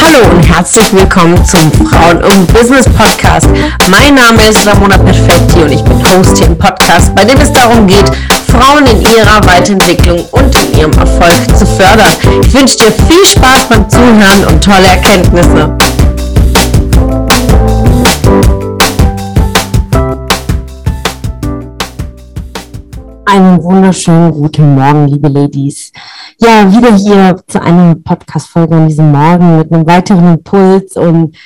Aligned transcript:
Hallo 0.00 0.30
und 0.30 0.42
herzlich 0.42 0.92
willkommen 0.92 1.44
zum 1.44 1.72
Frauen 1.72 2.22
und 2.22 2.52
Business 2.52 2.84
Podcast. 2.84 3.48
Mein 3.90 4.14
Name 4.14 4.48
ist 4.48 4.64
Ramona 4.66 4.98
Perfetti 4.98 5.62
und 5.62 5.72
ich 5.72 5.82
bin 5.82 5.98
Host 6.06 6.38
hier 6.38 6.46
im 6.46 6.58
Podcast, 6.58 7.14
bei 7.14 7.24
dem 7.24 7.40
es 7.40 7.52
darum 7.52 7.86
geht, 7.86 8.08
Frauen 8.48 8.86
in 8.86 9.00
ihrer 9.02 9.44
Weiterentwicklung 9.46 10.24
und 10.30 10.54
in 10.62 10.78
ihrem 10.78 10.92
Erfolg 10.92 11.56
zu 11.56 11.66
fördern. 11.66 12.14
Ich 12.42 12.54
wünsche 12.54 12.76
dir 12.76 12.92
viel 12.92 13.24
Spaß 13.24 13.68
beim 13.68 13.88
Zuhören 13.88 14.44
und 14.46 14.62
tolle 14.62 14.86
Erkenntnisse. 14.86 15.76
Einen 23.24 23.62
wunderschönen 23.62 24.32
guten 24.32 24.74
Morgen, 24.74 25.06
liebe 25.06 25.28
Ladies. 25.28 25.92
Ja, 26.40 26.70
wieder 26.70 26.94
hier 26.96 27.40
zu 27.46 27.62
einer 27.62 27.94
Podcast-Folge 27.94 28.74
an 28.74 28.88
diesem 28.88 29.12
Morgen 29.12 29.58
mit 29.58 29.72
einem 29.72 29.86
weiteren 29.86 30.34
Impuls 30.34 30.96
und 30.96 31.36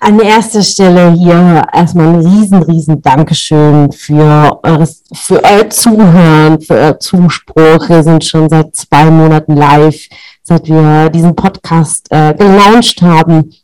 an 0.00 0.18
erster 0.18 0.62
Stelle 0.62 1.12
hier 1.12 1.62
erstmal 1.72 2.08
ein 2.08 2.26
riesen, 2.26 2.62
riesen 2.64 3.00
Dankeschön 3.00 3.92
für 3.92 4.58
eures, 4.64 5.04
für 5.14 5.42
euer 5.42 5.70
Zuhören, 5.70 6.60
für 6.60 6.74
euer 6.74 6.98
Zuspruch. 6.98 7.88
Wir 7.88 8.02
sind 8.02 8.24
schon 8.24 8.48
seit 8.48 8.74
zwei 8.74 9.10
Monaten 9.10 9.56
live, 9.56 10.08
seit 10.42 10.66
wir 10.68 11.08
diesen 11.10 11.34
Podcast 11.34 12.06
äh, 12.10 12.34
gelauncht 12.34 13.00
haben. 13.00 13.54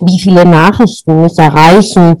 Wie 0.00 0.20
viele 0.20 0.44
Nachrichten 0.44 1.22
mich 1.22 1.38
erreichen. 1.38 2.18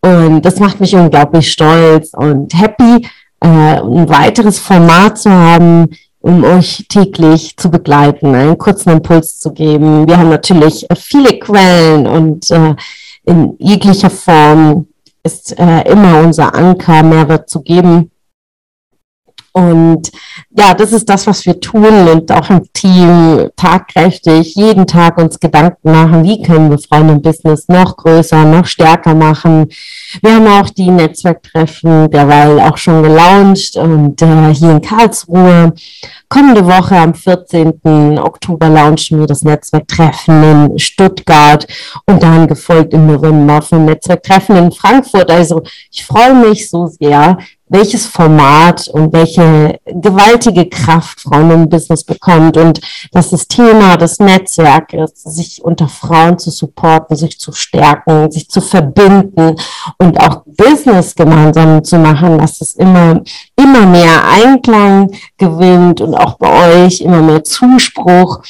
Und 0.00 0.42
das 0.42 0.58
macht 0.58 0.80
mich 0.80 0.94
unglaublich 0.94 1.52
stolz 1.52 2.12
und 2.14 2.52
happy, 2.54 3.06
äh, 3.40 3.46
ein 3.46 4.08
weiteres 4.08 4.58
Format 4.58 5.18
zu 5.18 5.30
haben, 5.30 5.88
um 6.20 6.44
euch 6.44 6.84
täglich 6.88 7.56
zu 7.56 7.70
begleiten, 7.70 8.34
einen 8.34 8.58
kurzen 8.58 8.90
Impuls 8.90 9.38
zu 9.38 9.52
geben. 9.52 10.06
Wir 10.06 10.18
haben 10.18 10.28
natürlich 10.28 10.86
viele 10.96 11.38
Quellen 11.38 12.06
und 12.06 12.50
äh, 12.50 12.74
in 13.24 13.54
jeglicher 13.58 14.10
Form 14.10 14.86
ist 15.22 15.58
äh, 15.58 15.82
immer 15.90 16.20
unser 16.20 16.54
Anker, 16.54 17.02
Mehrwert 17.02 17.48
zu 17.48 17.62
geben. 17.62 18.09
Und 19.52 20.10
ja, 20.50 20.74
das 20.74 20.92
ist 20.92 21.08
das, 21.08 21.26
was 21.26 21.44
wir 21.44 21.58
tun 21.58 22.08
und 22.08 22.30
auch 22.30 22.50
im 22.50 22.72
Team 22.72 23.48
tagkräftig 23.56 24.54
jeden 24.54 24.86
Tag 24.86 25.18
uns 25.18 25.40
Gedanken 25.40 25.90
machen, 25.90 26.22
wie 26.22 26.40
können 26.42 26.70
wir 26.70 26.78
Frauen 26.78 27.08
im 27.08 27.22
Business 27.22 27.66
noch 27.68 27.96
größer, 27.96 28.44
noch 28.44 28.66
stärker 28.66 29.14
machen. 29.14 29.68
Wir 30.22 30.36
haben 30.36 30.46
auch 30.46 30.70
die 30.70 30.90
Netzwerktreffen 30.90 32.10
derweil 32.10 32.60
auch 32.60 32.76
schon 32.76 33.02
gelauncht 33.02 33.76
und 33.76 34.22
äh, 34.22 34.54
hier 34.54 34.70
in 34.70 34.82
Karlsruhe. 34.82 35.72
Kommende 36.32 36.64
Woche 36.64 36.96
am 36.96 37.12
14. 37.12 38.16
Oktober 38.20 38.68
launchen 38.68 39.18
wir 39.18 39.26
das 39.26 39.42
Netzwerktreffen 39.42 40.70
in 40.70 40.78
Stuttgart 40.78 41.66
und 42.06 42.22
dann 42.22 42.46
gefolgt 42.46 42.94
im 42.94 43.08
November 43.08 43.60
vom 43.60 43.84
Netzwerktreffen 43.84 44.54
in 44.54 44.70
Frankfurt. 44.70 45.28
Also 45.28 45.62
ich 45.90 46.04
freue 46.06 46.34
mich 46.36 46.70
so 46.70 46.86
sehr, 46.86 47.36
welches 47.70 48.06
Format 48.06 48.88
und 48.88 49.12
welche 49.12 49.78
gewaltige 49.86 50.68
Kraft 50.68 51.20
Frauen 51.20 51.50
im 51.52 51.68
Business 51.68 52.04
bekommt 52.04 52.56
und 52.56 52.80
dass 53.12 53.30
das 53.30 53.46
Thema 53.46 53.96
des 53.96 54.18
Netzwerkes, 54.18 55.22
sich 55.22 55.62
unter 55.64 55.88
Frauen 55.88 56.38
zu 56.38 56.50
supporten, 56.50 57.16
sich 57.16 57.38
zu 57.38 57.52
stärken, 57.52 58.30
sich 58.30 58.48
zu 58.50 58.60
verbinden 58.60 59.54
und 59.98 60.20
auch 60.20 60.42
Business 60.46 61.14
gemeinsam 61.14 61.84
zu 61.84 61.98
machen, 61.98 62.38
dass 62.38 62.60
es 62.60 62.74
immer, 62.74 63.22
immer 63.56 63.86
mehr 63.86 64.24
Einklang 64.28 65.12
gewinnt 65.38 66.00
und 66.00 66.14
auch 66.20 66.38
bei 66.38 66.84
euch 66.84 67.00
immer 67.00 67.22
mehr 67.22 67.44
Zuspruch 67.44 68.42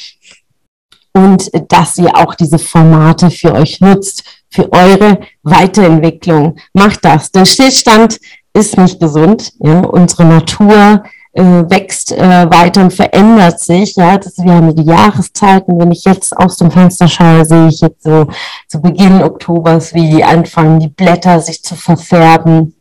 und 1.13 1.51
dass 1.69 1.97
ihr 1.97 2.15
auch 2.15 2.35
diese 2.35 2.59
Formate 2.59 3.29
für 3.31 3.53
euch 3.53 3.81
nutzt, 3.81 4.23
für 4.49 4.71
eure 4.71 5.19
Weiterentwicklung. 5.43 6.57
Macht 6.73 7.03
das. 7.03 7.31
Denn 7.31 7.45
Stillstand 7.45 8.19
ist 8.53 8.77
nicht 8.77 8.99
gesund. 8.99 9.53
Ja? 9.59 9.79
Unsere 9.81 10.25
Natur 10.25 11.03
äh, 11.33 11.43
wächst 11.43 12.11
äh, 12.11 12.49
weiter 12.51 12.81
und 12.81 12.93
verändert 12.93 13.59
sich. 13.59 13.95
Ja, 13.95 14.17
das, 14.17 14.37
wir 14.37 14.53
haben 14.53 14.75
die 14.75 14.83
Jahreszeiten. 14.83 15.79
Wenn 15.79 15.91
ich 15.91 16.03
jetzt 16.05 16.35
aus 16.35 16.57
dem 16.57 16.71
Fenster 16.71 17.07
schaue, 17.07 17.45
sehe 17.45 17.67
ich 17.67 17.81
jetzt 17.81 18.03
so 18.03 18.27
zu 18.67 18.81
Beginn 18.81 19.21
Oktobers, 19.21 19.93
wie 19.93 20.23
anfangen 20.23 20.79
die 20.79 20.89
Blätter 20.89 21.39
sich 21.39 21.63
zu 21.63 21.75
verfärben. 21.75 22.75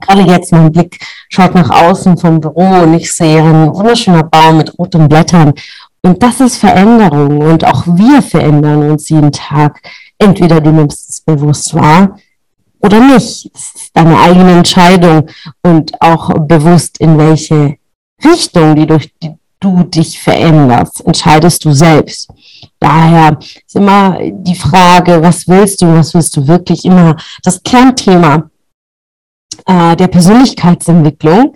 Gerade 0.00 0.22
jetzt 0.22 0.52
mein 0.52 0.72
Blick 0.72 0.98
schaut 1.28 1.54
nach 1.54 1.70
außen 1.70 2.16
vom 2.16 2.40
Büro 2.40 2.82
und 2.82 2.94
ich 2.94 3.12
sehe 3.12 3.42
einen 3.42 3.74
wunderschöner 3.74 4.24
Baum 4.24 4.58
mit 4.58 4.78
roten 4.78 5.08
Blättern. 5.08 5.52
Und 6.02 6.22
das 6.22 6.40
ist 6.40 6.56
Veränderung 6.56 7.40
und 7.42 7.64
auch 7.66 7.86
wir 7.86 8.22
verändern 8.22 8.90
uns 8.90 9.08
jeden 9.10 9.32
Tag. 9.32 9.82
Entweder 10.18 10.60
du 10.60 10.70
nimmst 10.70 11.10
es 11.10 11.20
bewusst 11.20 11.74
wahr 11.74 12.18
oder 12.80 13.00
nicht. 13.00 13.50
Das 13.52 13.74
ist 13.74 13.90
deine 13.94 14.18
eigene 14.18 14.52
Entscheidung 14.52 15.28
und 15.62 15.92
auch 16.00 16.30
bewusst, 16.34 16.98
in 16.98 17.18
welche 17.18 17.76
Richtung, 18.24 18.76
die 18.76 18.86
durch 18.86 19.12
die 19.22 19.34
du 19.60 19.82
dich 19.84 20.18
veränderst, 20.18 21.04
entscheidest 21.06 21.64
du 21.64 21.72
selbst. 21.72 22.30
Daher 22.78 23.38
ist 23.38 23.76
immer 23.76 24.18
die 24.32 24.54
Frage, 24.54 25.22
was 25.22 25.46
willst 25.46 25.82
du, 25.82 25.94
was 25.94 26.14
willst 26.14 26.36
du 26.36 26.48
wirklich 26.48 26.84
immer 26.84 27.16
das 27.42 27.62
Kernthema 27.62 28.49
äh, 29.70 29.96
der 29.96 30.08
Persönlichkeitsentwicklung 30.08 31.54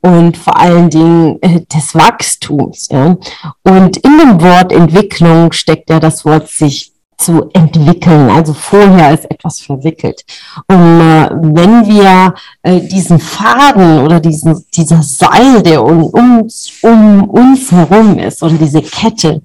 und 0.00 0.36
vor 0.36 0.56
allen 0.56 0.88
Dingen 0.88 1.38
äh, 1.42 1.62
des 1.62 1.94
Wachstums. 1.94 2.88
Ja? 2.90 3.16
Und 3.64 3.96
in 3.96 4.18
dem 4.18 4.40
Wort 4.40 4.72
Entwicklung 4.72 5.52
steckt 5.52 5.90
ja 5.90 5.98
das 5.98 6.24
Wort 6.24 6.48
sich 6.48 6.92
zu 7.16 7.48
entwickeln. 7.52 8.28
Also 8.28 8.52
vorher 8.52 9.14
ist 9.14 9.30
etwas 9.30 9.60
verwickelt. 9.60 10.24
Und 10.68 11.00
äh, 11.00 11.30
wenn 11.30 11.86
wir 11.86 12.34
äh, 12.62 12.80
diesen 12.80 13.18
Faden 13.18 14.00
oder 14.00 14.20
diesen, 14.20 14.64
dieser 14.74 15.02
Seil, 15.02 15.62
der 15.62 15.82
um, 15.82 16.04
um, 16.04 16.48
um 16.82 17.24
uns 17.30 17.72
herum 17.72 18.18
ist, 18.18 18.42
oder 18.42 18.54
diese 18.54 18.82
Kette, 18.82 19.42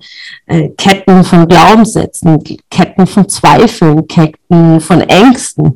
äh, 0.48 0.70
Ketten 0.70 1.24
von 1.24 1.48
Glaubenssätzen, 1.48 2.44
Ketten 2.70 3.08
von 3.08 3.30
Zweifeln, 3.30 4.08
Ketten 4.08 4.82
von 4.82 5.02
Ängsten, 5.02 5.76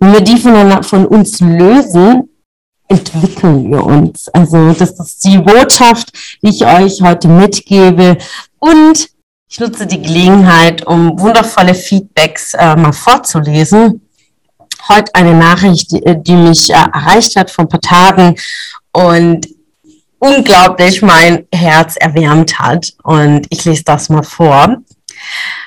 wenn 0.00 0.12
wir 0.12 0.20
die 0.20 0.36
von, 0.36 0.82
von 0.82 1.06
uns 1.06 1.40
lösen, 1.40 2.28
entwickeln 2.88 3.70
wir 3.70 3.84
uns. 3.84 4.28
Also 4.30 4.72
das 4.72 4.98
ist 4.98 5.24
die 5.24 5.38
Botschaft, 5.38 6.10
die 6.42 6.48
ich 6.48 6.66
euch 6.66 7.02
heute 7.02 7.28
mitgebe. 7.28 8.16
Und 8.58 9.08
ich 9.48 9.60
nutze 9.60 9.86
die 9.86 10.02
Gelegenheit, 10.02 10.86
um 10.86 11.18
wundervolle 11.18 11.74
Feedbacks 11.74 12.54
äh, 12.54 12.76
mal 12.76 12.92
vorzulesen. 12.92 14.02
Heute 14.88 15.14
eine 15.14 15.34
Nachricht, 15.34 15.90
die, 15.92 16.02
die 16.22 16.36
mich 16.36 16.70
äh, 16.70 16.74
erreicht 16.74 17.34
hat 17.36 17.50
vor 17.50 17.64
ein 17.64 17.68
paar 17.68 17.80
Tagen 17.80 18.36
und 18.92 19.48
unglaublich 20.18 21.00
mein 21.00 21.46
Herz 21.52 21.96
erwärmt 21.96 22.58
hat. 22.58 22.92
Und 23.02 23.46
ich 23.48 23.64
lese 23.64 23.84
das 23.84 24.10
mal 24.10 24.22
vor. 24.22 24.76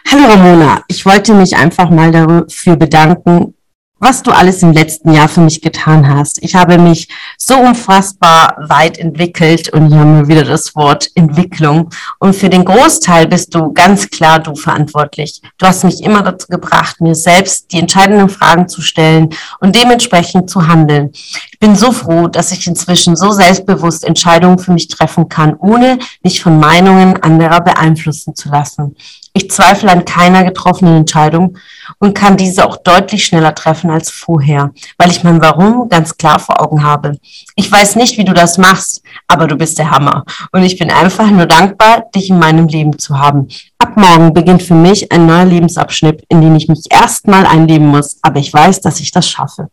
Hallo 0.09 0.25
Ramona, 0.25 0.84
ich 0.88 1.06
wollte 1.06 1.34
mich 1.34 1.56
einfach 1.56 1.90
mal 1.90 2.12
dafür 2.12 2.75
bedanken, 2.75 3.56
was 4.02 4.24
du 4.24 4.32
alles 4.32 4.64
im 4.64 4.74
letzten 4.74 5.14
Jahr 5.14 5.30
für 5.30 5.42
mich 5.42 5.62
getan 5.62 6.10
hast. 6.10 6.44
Ich 6.44 6.56
habe 6.56 6.80
mich 6.80 7.08
so 7.38 7.56
unfassbar 7.56 8.58
weit 8.68 8.98
entwickelt 8.98 9.70
und 9.70 9.90
hier 9.90 10.00
haben 10.00 10.18
wir 10.18 10.28
wieder 10.28 10.44
das 10.44 10.76
Wort 10.76 11.12
Entwicklung. 11.14 11.92
Und 12.18 12.36
für 12.36 12.50
den 12.50 12.66
Großteil 12.66 13.28
bist 13.28 13.54
du 13.54 13.72
ganz 13.72 14.10
klar 14.10 14.40
du 14.40 14.56
verantwortlich. 14.56 15.42
Du 15.60 15.68
hast 15.68 15.84
mich 15.84 16.04
immer 16.04 16.24
dazu 16.24 16.48
gebracht, 16.48 17.00
mir 17.00 17.14
selbst 17.14 17.72
die 17.72 17.78
entscheidenden 17.78 18.30
Fragen 18.30 18.68
zu 18.68 18.82
stellen 18.82 19.30
und 19.60 19.76
dementsprechend 19.76 20.50
zu 20.50 20.68
handeln. 20.68 21.12
Ich 21.14 21.60
bin 21.60 21.76
so 21.76 21.92
froh, 21.92 22.28
dass 22.28 22.52
ich 22.52 22.66
inzwischen 22.66 23.16
so 23.16 23.32
selbstbewusst 23.32 24.04
Entscheidungen 24.04 24.58
für 24.58 24.72
mich 24.72 24.88
treffen 24.88 25.30
kann, 25.30 25.54
ohne 25.56 26.00
mich 26.24 26.42
von 26.42 26.59
Meinungen 26.59 27.22
anderer 27.22 27.62
beeinflussen 27.62 28.36
zu 28.36 28.50
lassen. 28.50 28.96
Ich 29.34 29.50
zweifle 29.50 29.90
an 29.90 30.04
keiner 30.04 30.44
getroffenen 30.44 30.98
Entscheidung 30.98 31.58
und 32.00 32.14
kann 32.14 32.36
diese 32.36 32.66
auch 32.66 32.76
deutlich 32.78 33.26
schneller 33.26 33.56
treffen 33.56 33.90
als 33.90 34.12
vorher, 34.12 34.72
weil 34.98 35.10
ich 35.10 35.24
mein 35.24 35.42
Warum 35.42 35.88
ganz 35.88 36.18
klar 36.18 36.38
vor 36.38 36.62
Augen 36.62 36.84
habe. 36.84 37.18
Ich 37.56 37.72
weiß 37.72 37.96
nicht, 37.96 38.18
wie 38.18 38.26
du 38.26 38.34
das 38.34 38.58
machst, 38.58 39.02
aber 39.28 39.48
du 39.48 39.56
bist 39.56 39.78
der 39.78 39.90
Hammer. 39.90 40.26
Und 40.52 40.64
ich 40.64 40.78
bin 40.78 40.92
einfach 40.92 41.30
nur 41.30 41.46
dankbar, 41.46 42.04
dich 42.14 42.30
in 42.30 42.40
meinem 42.40 42.68
Leben 42.68 43.00
zu 43.00 43.18
haben. 43.18 43.48
Ab 43.78 43.96
morgen 43.96 44.34
beginnt 44.34 44.64
für 44.64 44.76
mich 44.76 45.12
ein 45.12 45.26
neuer 45.26 45.46
Lebensabschnitt, 45.46 46.26
in 46.28 46.42
den 46.42 46.56
ich 46.56 46.68
mich 46.68 46.82
erstmal 46.90 47.46
einleben 47.46 47.88
muss, 47.88 48.18
aber 48.22 48.40
ich 48.40 48.54
weiß, 48.54 48.82
dass 48.82 49.00
ich 49.00 49.12
das 49.12 49.30
schaffe. 49.30 49.70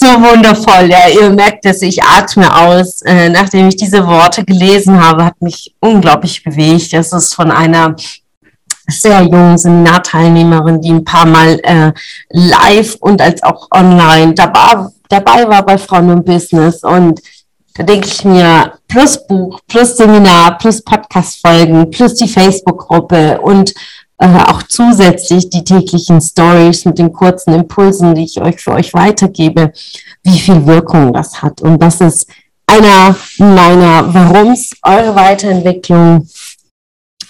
So 0.00 0.06
wundervoll, 0.06 0.88
ja, 0.90 1.08
ihr 1.08 1.28
merkt 1.30 1.66
es, 1.66 1.82
ich 1.82 2.00
atme 2.04 2.54
aus. 2.56 3.02
Äh, 3.02 3.30
nachdem 3.30 3.66
ich 3.66 3.74
diese 3.74 4.06
Worte 4.06 4.44
gelesen 4.44 5.02
habe, 5.04 5.24
hat 5.24 5.42
mich 5.42 5.74
unglaublich 5.80 6.44
bewegt. 6.44 6.92
Das 6.92 7.12
ist 7.12 7.34
von 7.34 7.50
einer 7.50 7.96
sehr 8.86 9.22
jungen 9.22 9.58
Seminarteilnehmerin, 9.58 10.80
die 10.80 10.92
ein 10.92 11.04
paar 11.04 11.26
Mal 11.26 11.58
äh, 11.64 11.92
live 12.30 12.94
und 13.00 13.20
als 13.20 13.42
auch 13.42 13.66
online 13.72 14.34
dabei, 14.34 14.86
dabei 15.08 15.48
war 15.48 15.66
bei 15.66 15.76
Frauen 15.76 16.10
im 16.10 16.22
Business 16.22 16.84
und 16.84 17.20
Da 17.74 17.84
denke 17.84 18.08
ich 18.08 18.24
mir, 18.24 18.72
plus 18.88 19.26
Buch, 19.26 19.60
plus 19.68 19.96
Seminar, 19.96 20.58
plus 20.58 20.82
Podcast-Folgen, 20.82 21.90
plus 21.90 22.14
die 22.14 22.28
Facebook-Gruppe 22.28 23.40
und 23.40 23.72
auch 24.18 24.62
zusätzlich 24.64 25.48
die 25.48 25.62
täglichen 25.62 26.20
Stories 26.20 26.84
mit 26.84 26.98
den 26.98 27.12
kurzen 27.12 27.54
Impulsen, 27.54 28.14
die 28.14 28.24
ich 28.24 28.40
euch 28.40 28.60
für 28.60 28.72
euch 28.72 28.92
weitergebe, 28.92 29.72
wie 30.24 30.38
viel 30.38 30.66
Wirkung 30.66 31.12
das 31.12 31.40
hat. 31.40 31.60
Und 31.62 31.80
das 31.80 32.00
ist 32.00 32.26
einer 32.66 33.16
meiner 33.38 34.12
Warums, 34.12 34.72
eure 34.82 35.14
Weiterentwicklung, 35.14 36.28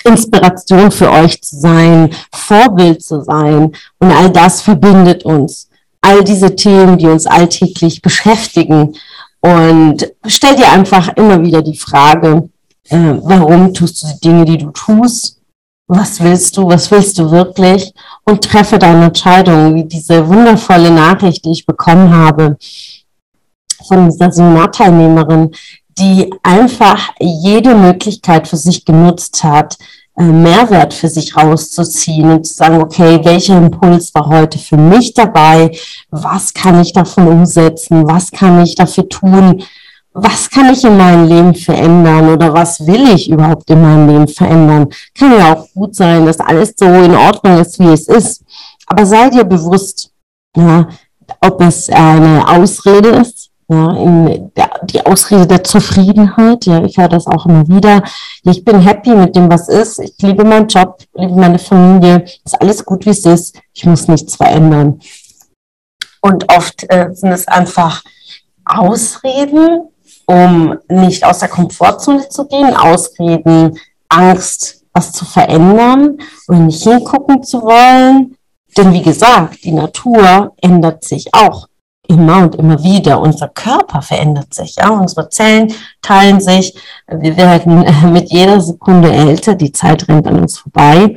Inspiration 0.05 0.91
für 0.91 1.11
euch 1.11 1.43
zu 1.43 1.57
sein, 1.57 2.11
Vorbild 2.33 3.03
zu 3.03 3.23
sein. 3.23 3.73
Und 3.99 4.11
all 4.11 4.31
das 4.31 4.63
verbindet 4.63 5.25
uns. 5.25 5.69
All 6.01 6.25
diese 6.25 6.55
Themen, 6.57 6.97
die 6.97 7.07
uns 7.07 7.27
alltäglich 7.27 8.01
beschäftigen. 8.01 8.95
Und 9.41 10.11
stell 10.27 10.57
dir 10.57 10.71
einfach 10.73 11.09
immer 11.17 11.43
wieder 11.43 11.61
die 11.61 11.79
Frage, 11.79 12.49
äh, 12.89 13.15
warum 13.23 13.75
tust 13.75 14.03
du 14.03 14.07
die 14.07 14.21
Dinge, 14.21 14.45
die 14.45 14.59
du 14.59 14.71
tust? 14.71 15.38
Was 15.89 16.23
willst 16.23 16.57
du, 16.57 16.69
was 16.69 16.91
willst 16.91 17.19
du 17.19 17.31
wirklich 17.31 17.93
und 18.25 18.45
treffe 18.45 18.79
deine 18.79 19.07
Entscheidung, 19.07 19.75
wie 19.75 19.85
diese 19.85 20.29
wundervolle 20.29 20.91
Nachricht, 20.91 21.45
die 21.45 21.53
ich 21.53 21.67
bekommen 21.67 22.15
habe 22.15 22.59
von 23.87 24.11
dieser 24.11 24.31
Seminarteilnehmerin, 24.31 25.51
die 25.99 26.31
einfach 26.43 27.11
jede 27.19 27.75
Möglichkeit 27.75 28.47
für 28.47 28.59
sich 28.59 28.85
genutzt 28.85 29.43
hat, 29.43 29.79
äh, 30.19 30.25
Mehrwert 30.25 30.93
für 30.93 31.09
sich 31.09 31.35
rauszuziehen 31.35 32.31
und 32.31 32.47
zu 32.47 32.55
sagen, 32.55 32.83
okay, 32.83 33.21
welcher 33.25 33.57
Impuls 33.57 34.15
war 34.15 34.27
heute 34.27 34.59
für 34.59 34.77
mich 34.77 35.15
dabei? 35.15 35.71
Was 36.11 36.53
kann 36.53 36.81
ich 36.83 36.93
davon 36.93 37.29
umsetzen? 37.29 38.07
Was 38.07 38.31
kann 38.31 38.63
ich 38.63 38.75
dafür 38.75 39.09
tun, 39.09 39.63
was 40.23 40.51
kann 40.51 40.73
ich 40.73 40.85
in 40.85 40.97
meinem 40.97 41.29
Leben 41.29 41.55
verändern 41.55 42.31
oder 42.31 42.53
was 42.53 42.87
will 42.87 43.15
ich 43.15 43.31
überhaupt 43.31 43.69
in 43.71 43.83
meinem 43.83 44.09
Leben 44.09 44.29
verändern? 44.29 44.89
Kann 45.15 45.39
ja 45.39 45.55
auch 45.55 45.67
gut 45.75 45.95
sein, 45.95 46.27
dass 46.27 46.41
alles 46.41 46.75
so 46.77 46.87
in 46.87 47.15
Ordnung 47.15 47.61
ist, 47.61 47.79
wie 47.79 47.93
es 47.93 48.09
ist. 48.09 48.43
Aber 48.87 49.05
sei 49.05 49.31
dir 49.31 49.45
bewusst, 49.45 50.11
ja, 50.57 50.89
ob 51.41 51.61
es 51.61 51.91
eine 51.91 52.47
Ausrede 52.49 53.09
ist, 53.11 53.51
ja, 53.71 53.93
in 53.97 54.51
der, 54.57 54.71
die 54.85 55.05
Ausrede 55.05 55.47
der 55.47 55.63
Zufriedenheit. 55.63 56.65
Ja, 56.65 56.83
ich 56.83 56.97
höre 56.97 57.09
das 57.09 57.27
auch 57.27 57.45
immer 57.47 57.69
wieder. 57.69 58.03
Ich 58.43 58.65
bin 58.65 58.81
happy 58.81 59.11
mit 59.11 59.37
dem, 59.37 59.51
was 59.51 59.69
ist. 59.69 59.99
Ich 59.99 60.15
liebe 60.23 60.45
meinen 60.45 60.69
Job, 60.69 60.99
liebe 61.15 61.35
meine 61.35 61.59
Familie. 61.59 62.25
Ist 62.45 62.61
alles 62.61 62.85
gut, 62.85 63.05
wie 63.05 63.11
es 63.11 63.27
ist. 63.27 63.61
Ich 63.75 63.85
muss 63.85 64.09
nichts 64.09 64.37
verändern. 64.37 65.01
Und 66.23 66.51
oft 66.51 66.85
äh, 66.89 67.11
sind 67.13 67.31
es 67.31 67.47
einfach 67.47 68.03
Ausreden, 68.65 69.89
um 70.29 70.77
nicht 70.89 71.25
aus 71.25 71.39
der 71.39 71.49
Komfortzone 71.49 72.29
zu 72.29 72.47
gehen, 72.47 72.77
Ausreden, 72.77 73.79
Angst, 74.11 74.85
was 74.93 75.13
zu 75.13 75.25
verändern 75.25 76.19
und 76.49 76.67
nicht 76.67 76.83
hingucken 76.83 77.43
zu 77.43 77.63
wollen. 77.63 78.37
Denn 78.77 78.93
wie 78.93 79.03
gesagt, 79.03 79.65
die 79.65 79.73
Natur 79.73 80.53
ändert 80.61 81.05
sich 81.05 81.33
auch 81.33 81.67
immer 82.07 82.43
und 82.43 82.57
immer 82.57 82.83
wieder. 82.83 83.21
Unser 83.21 83.49
Körper 83.49 84.03
verändert 84.03 84.53
sich, 84.53 84.77
ja, 84.77 84.91
unsere 84.91 85.31
Zellen 85.31 85.73
teilen 86.03 86.41
sich. 86.41 86.79
Wir 87.11 87.37
werden 87.39 87.87
mit 88.13 88.31
jeder 88.31 88.61
Sekunde 88.61 89.11
älter, 89.11 89.55
die 89.55 89.73
Zeit 89.73 90.07
rennt 90.09 90.27
an 90.27 90.41
uns 90.41 90.59
vorbei. 90.59 91.17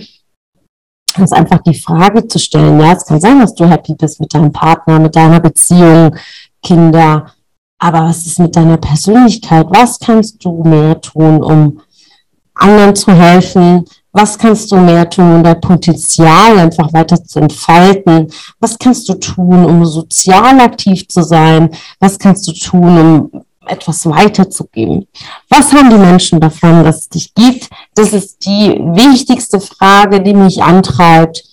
Es 1.13 1.23
ist 1.23 1.33
einfach 1.33 1.59
die 1.63 1.77
Frage 1.77 2.25
zu 2.27 2.39
stellen, 2.39 2.79
ja, 2.79 2.93
es 2.93 3.05
kann 3.05 3.19
sein, 3.19 3.41
dass 3.41 3.53
du 3.55 3.69
happy 3.69 3.95
bist 3.95 4.21
mit 4.21 4.33
deinem 4.33 4.53
Partner, 4.53 4.99
mit 4.99 5.13
deiner 5.17 5.41
Beziehung, 5.41 6.15
Kinder, 6.63 7.25
aber 7.81 8.03
was 8.03 8.27
ist 8.27 8.37
mit 8.37 8.55
deiner 8.55 8.77
Persönlichkeit? 8.77 9.65
Was 9.71 9.97
kannst 9.97 10.45
du 10.45 10.63
mehr 10.63 11.01
tun, 11.01 11.41
um 11.41 11.81
anderen 12.53 12.95
zu 12.95 13.11
helfen? 13.11 13.85
Was 14.11 14.37
kannst 14.37 14.71
du 14.71 14.77
mehr 14.77 15.09
tun, 15.09 15.37
um 15.37 15.43
dein 15.43 15.59
Potenzial 15.59 16.59
einfach 16.59 16.93
weiter 16.93 17.23
zu 17.23 17.39
entfalten? 17.39 18.31
Was 18.59 18.77
kannst 18.77 19.09
du 19.09 19.15
tun, 19.15 19.65
um 19.65 19.83
sozial 19.83 20.59
aktiv 20.59 21.07
zu 21.07 21.23
sein? 21.23 21.71
Was 21.99 22.19
kannst 22.19 22.47
du 22.47 22.51
tun, 22.51 22.99
um 23.33 23.43
etwas 23.65 24.05
weiterzugeben? 24.05 25.07
Was 25.49 25.73
haben 25.73 25.89
die 25.89 25.97
Menschen 25.97 26.39
davon, 26.39 26.83
dass 26.83 26.99
es 26.99 27.09
dich 27.09 27.33
gibt? 27.33 27.67
Das 27.95 28.13
ist 28.13 28.45
die 28.45 28.79
wichtigste 28.93 29.59
Frage, 29.59 30.21
die 30.21 30.35
mich 30.35 30.61
antreibt 30.61 31.43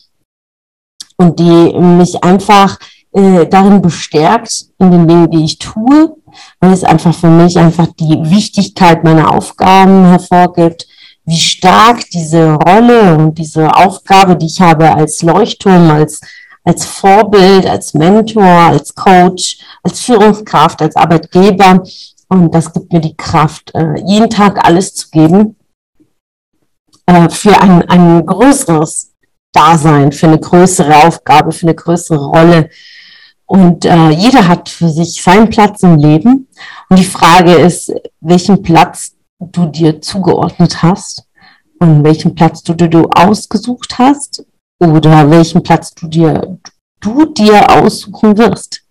und 1.16 1.38
die 1.38 1.72
mich 1.78 2.22
einfach 2.22 2.78
äh, 3.12 3.46
darin 3.46 3.80
bestärkt, 3.80 4.66
in 4.78 4.90
den 4.90 5.08
Dingen, 5.08 5.30
die 5.30 5.44
ich 5.44 5.58
tue, 5.58 6.17
weil 6.60 6.72
es 6.72 6.84
einfach 6.84 7.14
für 7.14 7.28
mich 7.28 7.58
einfach 7.58 7.88
die 7.98 8.30
Wichtigkeit 8.30 9.04
meiner 9.04 9.32
Aufgaben 9.32 10.04
hervorgibt, 10.06 10.86
wie 11.24 11.38
stark 11.38 12.08
diese 12.10 12.52
Rolle 12.52 13.14
und 13.16 13.36
diese 13.36 13.74
Aufgabe, 13.74 14.36
die 14.36 14.46
ich 14.46 14.60
habe 14.60 14.94
als 14.94 15.22
Leuchtturm, 15.22 15.90
als, 15.90 16.20
als 16.64 16.86
Vorbild, 16.86 17.66
als 17.66 17.92
Mentor, 17.92 18.44
als 18.44 18.94
Coach, 18.94 19.58
als 19.82 20.00
Führungskraft, 20.00 20.80
als 20.80 20.96
Arbeitgeber. 20.96 21.82
Und 22.28 22.54
das 22.54 22.72
gibt 22.72 22.92
mir 22.92 23.00
die 23.00 23.16
Kraft, 23.16 23.74
äh, 23.74 24.00
jeden 24.06 24.30
Tag 24.30 24.64
alles 24.66 24.94
zu 24.94 25.10
geben 25.10 25.56
äh, 27.06 27.28
für 27.28 27.60
ein, 27.60 27.82
ein 27.88 28.24
größeres 28.24 29.12
Dasein, 29.52 30.12
für 30.12 30.28
eine 30.28 30.38
größere 30.38 31.06
Aufgabe, 31.06 31.52
für 31.52 31.66
eine 31.66 31.74
größere 31.74 32.24
Rolle, 32.24 32.70
und 33.48 33.86
äh, 33.86 34.10
jeder 34.10 34.46
hat 34.46 34.68
für 34.68 34.90
sich 34.90 35.22
seinen 35.22 35.48
Platz 35.48 35.82
im 35.82 35.96
Leben. 35.96 36.48
Und 36.90 36.98
die 36.98 37.04
Frage 37.04 37.54
ist, 37.54 37.90
welchen 38.20 38.62
Platz 38.62 39.12
du 39.40 39.66
dir 39.66 40.02
zugeordnet 40.02 40.82
hast 40.82 41.24
und 41.80 42.04
welchen 42.04 42.34
Platz 42.34 42.62
du 42.62 42.74
dir 42.74 42.88
du 42.88 43.08
ausgesucht 43.08 43.96
hast 43.96 44.44
oder 44.78 45.30
welchen 45.30 45.62
Platz 45.62 45.94
du 45.94 46.08
dir, 46.08 46.58
du 47.00 47.24
dir 47.24 47.70
aussuchen 47.70 48.36
wirst. 48.36 48.82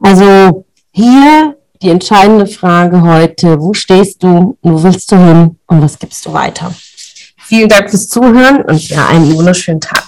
Also 0.00 0.66
hier 0.90 1.56
die 1.80 1.90
entscheidende 1.90 2.48
Frage 2.48 3.00
heute, 3.00 3.60
wo 3.60 3.74
stehst 3.74 4.24
du, 4.24 4.58
wo 4.60 4.82
willst 4.82 5.12
du 5.12 5.16
hin 5.16 5.56
und 5.68 5.82
was 5.82 5.96
gibst 5.96 6.26
du 6.26 6.32
weiter? 6.32 6.74
Vielen 7.36 7.68
Dank 7.68 7.90
fürs 7.90 8.08
Zuhören 8.08 8.62
und 8.62 8.88
ja, 8.88 9.06
einen 9.06 9.32
wunderschönen 9.36 9.80
Tag. 9.80 10.07